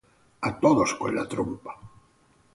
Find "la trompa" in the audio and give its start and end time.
1.15-1.73